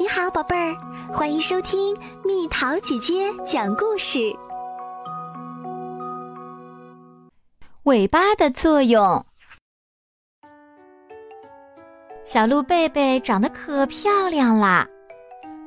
[0.00, 0.76] 你好，宝贝儿，
[1.12, 1.92] 欢迎收听
[2.24, 4.32] 蜜桃姐姐讲故事。
[7.82, 9.26] 尾巴的作用。
[12.24, 14.86] 小鹿贝贝长得可漂亮啦，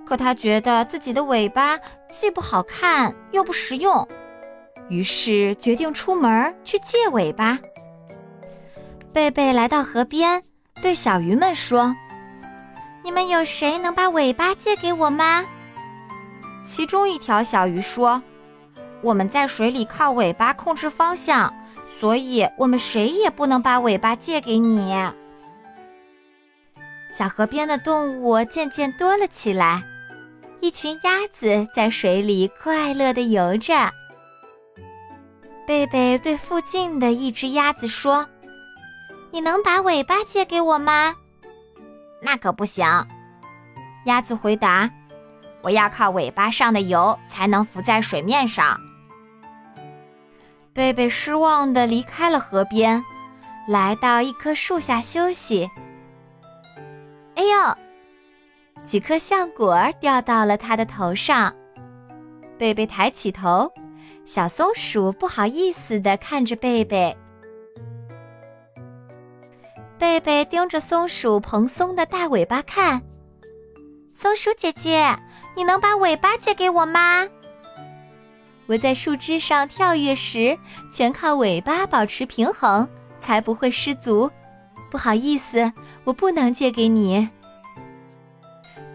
[0.06, 1.78] 可它觉得自己的尾巴
[2.08, 4.08] 既不好看又不实用，
[4.88, 7.60] 于是决定出门去借尾巴。
[9.12, 10.42] 贝贝来到河边，
[10.82, 11.94] 对小鱼们说。
[13.04, 15.46] 你们有谁能把尾巴借给我吗？
[16.66, 18.22] 其中一条小鱼说
[19.02, 21.52] ：“我们在水里靠尾巴控制方向，
[22.00, 24.94] 所以我们谁也不能把尾巴借给你。”
[27.12, 29.84] 小河边的动物渐渐多了起来，
[30.60, 33.92] 一群鸭子在水里快乐地游着。
[35.68, 38.28] 贝贝对附近的一只鸭子说
[39.32, 41.16] ：“你能把尾巴借给我吗？”
[42.22, 42.86] 那可不行，
[44.06, 44.90] 鸭子回答
[45.62, 48.80] ：“我要靠尾巴上的油才能浮在水面上。”
[50.74, 53.04] 贝贝失望地离开了河边，
[53.68, 55.70] 来到一棵树下休息。
[57.36, 57.78] 哎呦，
[58.86, 61.54] 几颗橡果掉到了他的头上。
[62.58, 63.72] 贝贝抬起头，
[64.24, 67.18] 小松鼠不好意思地看着贝贝。
[70.02, 73.00] 贝贝盯着松鼠蓬松的大尾巴看。
[74.12, 75.16] 松鼠姐姐，
[75.56, 77.28] 你能把尾巴借给我吗？
[78.66, 80.58] 我在树枝上跳跃时，
[80.92, 84.28] 全靠尾巴保持平衡，才不会失足。
[84.90, 85.72] 不好意思，
[86.04, 87.30] 我不能借给你。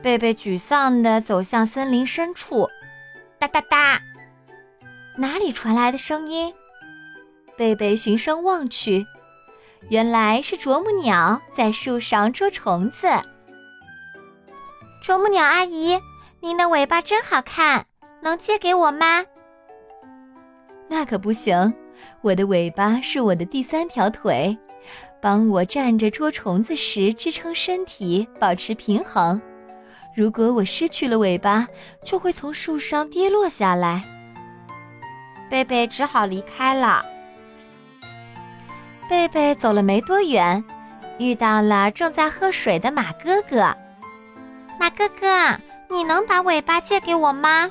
[0.02, 2.68] 贝贝沮丧地走向森林深处。
[3.38, 4.02] 哒哒哒，
[5.16, 6.52] 哪里传来的声音？
[7.56, 9.06] 贝贝循声望去。
[9.88, 13.08] 原来是啄木鸟在树上捉虫子。
[15.02, 16.00] 啄木鸟阿姨，
[16.40, 17.86] 您的尾巴真好看，
[18.22, 19.24] 能借给我吗？
[20.88, 21.72] 那可不行，
[22.22, 24.56] 我的尾巴是我的第三条腿，
[25.20, 29.40] 帮我站着捉虫子时支撑身体，保持平衡。
[30.16, 31.68] 如果我失去了尾巴，
[32.04, 34.02] 就会从树上跌落下来。
[35.48, 37.04] 贝贝只好离开了。
[39.08, 40.62] 贝贝走了没多远，
[41.18, 43.74] 遇到了正在喝水的马哥哥。
[44.78, 45.26] 马哥哥，
[45.88, 47.68] 你能把尾巴借给我吗？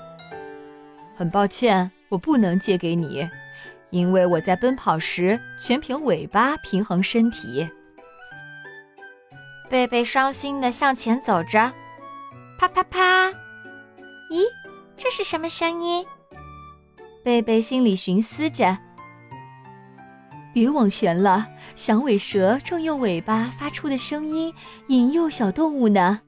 [1.16, 3.29] 很抱歉，我不能借给你，
[3.90, 7.69] 因为我在奔跑时全凭尾巴平衡身体。
[9.69, 11.72] 贝贝伤心地向前走着，
[12.57, 13.29] 啪啪啪！
[14.29, 14.46] 咦，
[14.96, 16.06] 这是什么声音？
[17.23, 18.78] 贝贝心里寻思着。
[20.55, 21.45] 别往前了，
[21.75, 24.53] 响尾蛇正用尾巴发出的声音
[24.88, 26.21] 引诱小动物呢。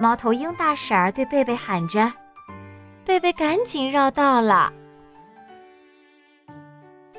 [0.00, 2.10] 猫头鹰大婶儿对贝贝喊着，
[3.04, 4.72] 贝贝赶紧绕道了。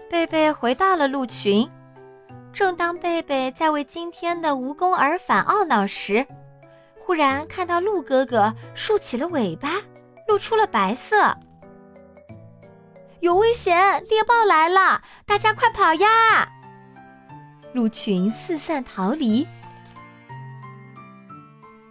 [0.09, 1.69] 贝贝回到了鹿群，
[2.51, 6.25] 正当贝贝在为今天的无功而返懊恼时，
[6.97, 9.69] 忽然看到鹿哥哥竖起了尾巴，
[10.27, 11.37] 露出了白色。
[13.23, 14.03] 有危险！
[14.09, 16.45] 猎豹来了，大家快跑呀！
[17.71, 19.47] 鹿群四散逃离。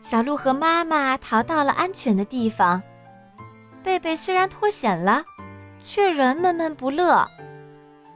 [0.03, 2.82] 小鹿和妈妈逃到了安全的地方。
[3.82, 5.25] 贝贝虽然脱险了，
[5.82, 7.26] 却仍闷闷不乐。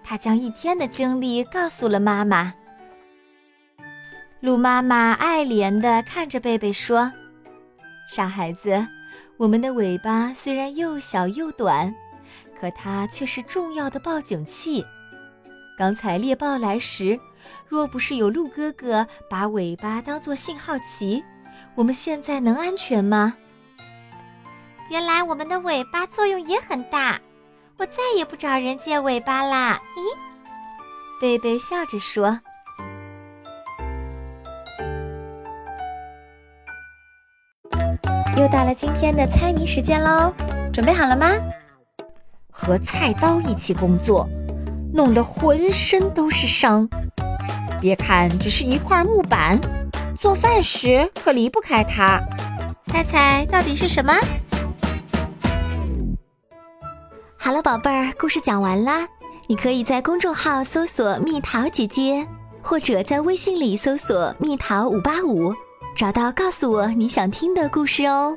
[0.05, 2.53] 他将一天的经历告诉了妈妈。
[4.41, 7.11] 鹿妈妈爱怜地看着贝贝说
[8.15, 8.87] ：“傻孩子，
[9.39, 11.91] 我们的尾巴虽然又小又短。”
[12.61, 14.85] 可它却是重要的报警器。
[15.79, 17.19] 刚才猎豹来时，
[17.69, 21.23] 若不是有鹿哥哥把尾巴当作信号旗，
[21.75, 23.35] 我们现在能安全吗？
[24.89, 27.21] 原来我们的尾巴作用也很大，
[27.77, 29.81] 我再也不找人借尾巴啦。
[29.97, 32.39] 咦，贝贝笑着说。
[38.39, 40.33] 又到了今天的猜谜时间喽，
[40.73, 41.33] 准备好了吗？
[42.59, 44.27] 和菜刀一起工作，
[44.95, 46.89] 弄得浑身都是伤。
[47.79, 49.61] 别看只是一块木板，
[50.19, 52.19] 做饭时可离不开它。
[52.87, 54.15] 猜猜到底是什么？
[57.37, 59.07] 好了，宝贝儿，故事讲完啦。
[59.49, 62.27] 你可以在公众号搜索“蜜桃姐姐”，
[62.63, 65.55] 或者在微信里搜索“蜜桃五八五”，
[65.95, 68.37] 找到告诉我你想听的故事哦。